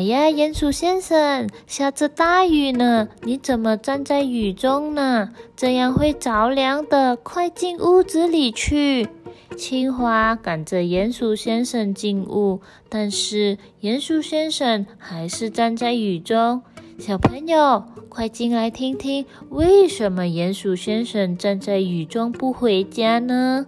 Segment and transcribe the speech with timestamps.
[0.00, 5.28] 哎呀，鼹鼠先生，下着大雨呢，你怎么站在雨中呢？
[5.54, 9.10] 这样会着凉的，快进屋子里去。
[9.58, 16.62] 青蛙赶着鼹鼠先生进屋，但是鼹鼠先生还是站在雨中。
[16.98, 23.66] 小朋友，快进来听听，为什么鼹鼠先生站在雨中不回家呢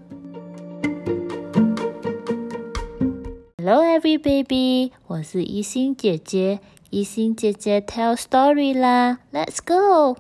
[3.65, 6.59] ？Hello, every baby，我是一心姐姐，
[6.91, 10.19] 一心姐姐 tell story 啦，Let's go。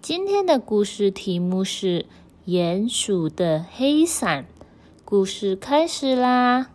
[0.00, 2.06] 今天的故事题目是
[2.48, 4.44] 《鼹鼠的黑伞》。
[5.04, 6.70] 故事开始啦！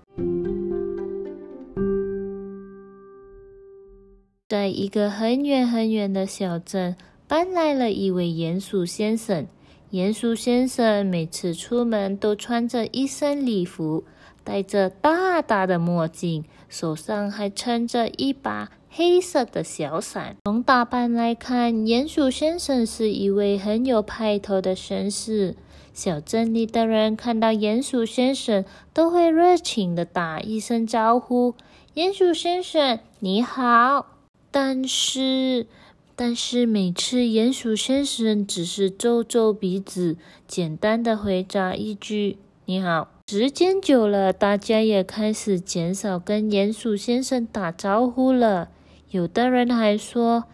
[4.50, 6.98] 在一个很远很远的小镇，
[7.30, 9.48] 搬来了一位鼹鼠先生。
[9.96, 14.04] 鼹鼠先生每次出门都穿着一身礼服，
[14.44, 18.72] 戴着大大的墨镜，手上还撑着一把。
[18.90, 25.56] 黑色的小伞，从打扮来看，鼹鼠先生是一位很有派头的绅士。
[25.94, 31.56] 小镇里的人看到鼹鼠先生，都会热情地打一声招呼
[31.96, 34.08] ：“鼹鼠先生，你好。”
[34.52, 35.68] 但是，
[36.16, 48.70] 但是每次鼹鼠先生只是皱皱鼻子，简单的回答一句：“你好。”时间久了，大家也开始减少跟鼹鼠先生打招呼了。
[49.10, 50.46] 有的人还说，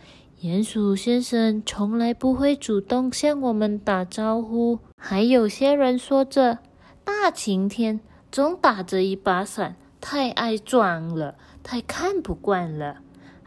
[0.42, 4.80] 鼹鼠先生从来不会主动向我们打招呼。
[4.98, 6.60] 还有些人说着，
[7.04, 8.00] 大晴天
[8.32, 12.98] 总打着一把伞，太爱装了，太看不惯了。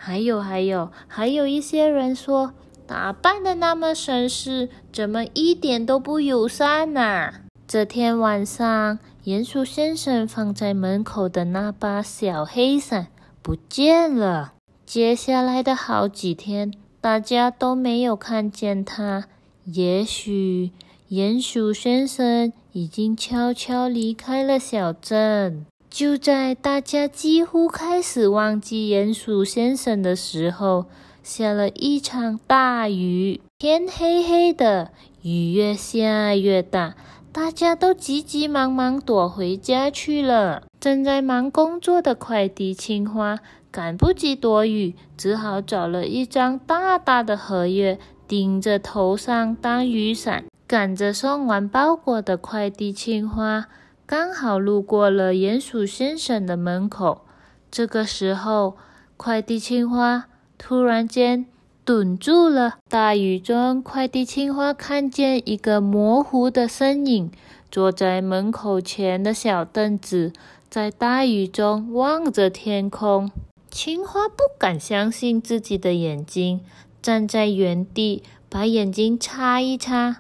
[0.07, 2.53] 还有，还有，还有一些人说，
[2.87, 7.33] 打扮的那么绅士，怎么一点都不友善呢？
[7.67, 13.07] 这天晚上，鼹鼠先生放在门口的那把小黑伞
[13.41, 14.53] 不见了。
[14.85, 19.25] 接下来的好几天，大家都没有看见他。
[19.65, 20.73] 也许
[21.09, 25.65] 鼹鼠先生已经悄悄离开了小镇。
[25.95, 30.87] 就在大家几乎开始忘记鼹鼠先生的时候，
[31.23, 33.41] 下了一场大雨。
[33.61, 34.91] 天黑黑的，
[35.23, 36.97] 雨越下越大，
[37.31, 40.65] 大家都急急忙忙躲回家去了。
[40.81, 43.39] 正在忙工作的快递青蛙。
[43.71, 50.45] 赶不及躲雨，只好找了一张大大的荷叶顶着头上当雨伞。
[50.67, 53.67] 赶着送完包裹的快递青蛙
[54.07, 57.23] 刚好路过了鼹鼠先生的门口。
[57.71, 58.77] 这个时候，
[59.17, 60.27] 快递青蛙
[60.59, 61.47] 突然间
[61.87, 62.75] 顿住了。
[62.87, 67.31] 大雨中，快递青蛙看见一个模糊的身影，
[67.71, 70.35] 坐在门口前的小凳子，
[70.69, 73.31] 在大雨中望着天空。
[73.71, 76.61] 青蛙不敢相信自己的眼睛，
[77.01, 80.19] 站在原地，把眼睛擦一擦，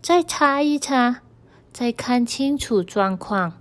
[0.00, 1.20] 再擦一擦，
[1.74, 3.54] 再看清楚状况。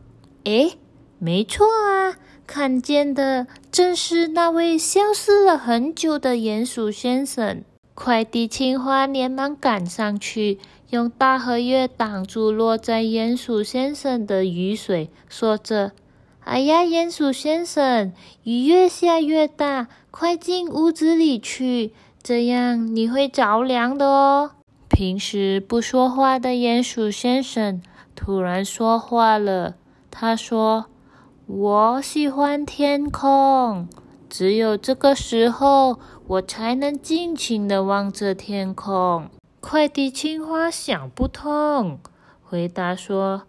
[0.44, 0.78] 诶，
[1.18, 2.14] 没错啊，
[2.46, 7.64] 看见的正是那位消失了很久的鼹鼠先生。
[7.96, 10.60] 快递青蛙连忙赶上去，
[10.92, 15.94] 用大荷叶挡住落在鼹鼠先生的雨水，说着。
[16.42, 18.14] 哎呀，鼹鼠先生，
[18.44, 24.52] 雨越下越大，快进屋子里去，这样你会着凉的哦。
[24.88, 27.82] 平时不说话的鼹鼠先生
[28.26, 29.76] 突然说话了，
[30.10, 30.86] 他说
[31.46, 33.90] ：“我喜欢天空，
[34.30, 39.28] 只有这个时候，我才能尽情的望着天空。”
[39.60, 42.00] 快递青蛙想不通，
[42.42, 43.44] 回答说。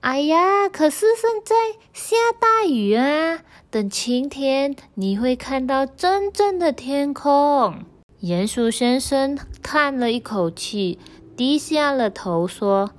[0.00, 1.54] 哎呀，可是现在
[1.92, 3.40] 下大雨啊！
[3.70, 7.84] 等晴天，你会看到真正的天空。
[8.22, 10.98] 鼹鼠先生叹了一口气，
[11.36, 12.92] 低下了头说：“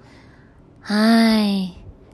[0.90, 1.72] 唉，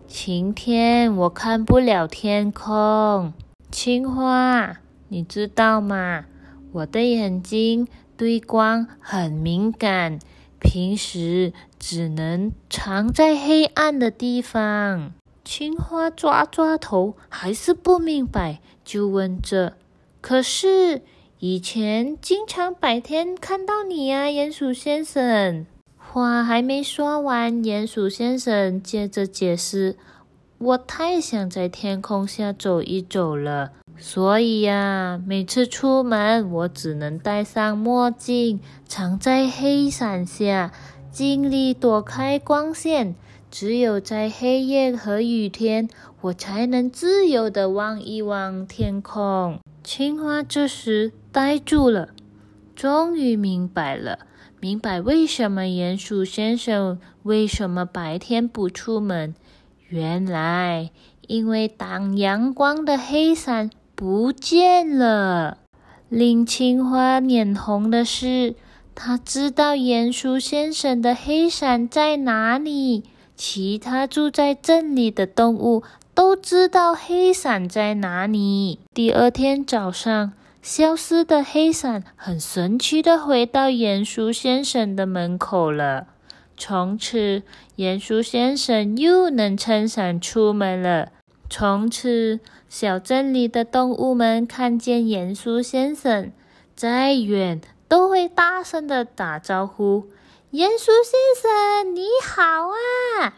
[0.08, 3.32] 晴天我看不了天空。
[3.70, 4.78] 青蛙，
[5.10, 6.26] 你知道吗？
[6.72, 7.88] 我的眼睛
[8.18, 10.18] 对光很敏感。”
[10.60, 15.12] 平时只能藏在黑暗的地方。
[15.46, 19.78] 青蛙抓抓头，还是不明白，就问着
[20.20, 21.04] ：“可是
[21.38, 25.68] 以前经常白天看到你呀，鼹鼠先生。”
[26.14, 29.98] 话还没说完，鼹鼠先生接着解释
[30.60, 40.72] ：“我太想在天空下走一走了。”所以呀，每次出门我只能戴上墨镜，藏在黑伞下，
[41.12, 43.16] 尽力躲开光线。
[43.50, 45.90] 只有在黑夜和雨天，
[46.22, 52.10] 我才能自由的望一望天空。”青蛙这时呆住了，
[52.76, 54.20] 终于明白了，
[54.64, 59.36] 明白为什么鼹鼠先生为什么白天不出门。
[59.90, 60.90] 原来，
[61.28, 65.58] 因为挡阳光的黑伞不见了。
[66.08, 68.56] 令青蛙脸红的是，
[68.96, 73.04] 他知道鼹鼠先生的黑伞在哪里。
[73.36, 75.84] 其他住在镇里的动物
[76.14, 78.80] 都知道黑伞在哪里。
[78.94, 80.32] 第二天早上，
[80.64, 86.08] 消失的黑伞很神奇的回到鼹鼠先生的门口了。
[86.56, 87.44] 从此，
[87.76, 91.12] 鼹鼠先生又能撑伞出门了。
[91.50, 92.40] 从此，
[92.70, 96.32] 小镇里的动物们看见鼹鼠先生，
[96.74, 97.60] 再远
[97.90, 100.08] 都会大声的打招呼
[100.54, 103.36] ：“鼹鼠先生，你好啊！”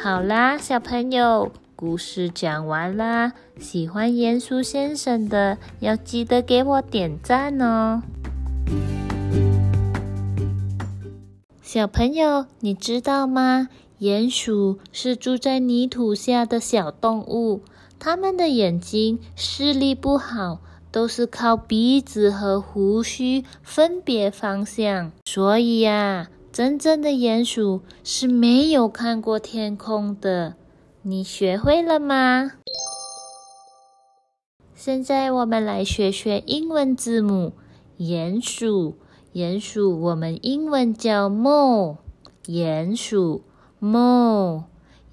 [0.00, 1.50] 好啦，小朋友，
[1.82, 3.32] 故事讲完啦。
[3.58, 8.04] 喜欢鼹鼠先生的，要记得给我点赞哦。
[11.60, 13.68] 小朋友，你知道吗？
[13.98, 17.62] 鼹鼠是住在泥土下的小动物，
[17.98, 20.60] 它们的眼睛视力不好，
[20.92, 25.10] 都是靠鼻子和胡须分别方向。
[25.24, 30.54] 所以呀，真正的鼹鼠是没有看过天空的。
[31.04, 32.52] 你学会了吗？
[34.72, 37.54] 现在我们来学学英文字母，
[37.98, 38.96] 鼹鼠。
[39.32, 41.96] 鼹鼠，我们英文叫 mole。
[42.46, 43.42] 鼹鼠
[43.80, 44.62] ，mole。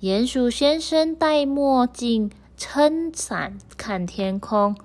[0.01, 4.77] 鼹鼠先生戴墨镜，撑伞看天空。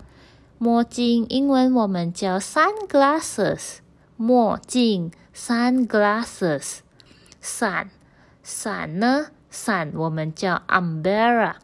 [0.57, 3.81] 墨镜英文我们叫 sunglasses。
[4.17, 6.79] 墨镜，sunglasses。
[7.43, 7.91] 伞，
[8.43, 9.27] 伞呢？
[9.55, 11.55] 伞我们叫 umbrella。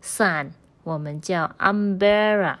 [0.00, 0.52] 伞
[0.84, 2.58] 我们叫 umbrella。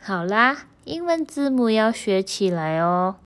[0.00, 3.16] 好啦，英文字母要学起来哦。